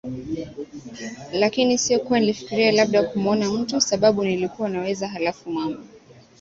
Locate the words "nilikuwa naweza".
4.25-5.07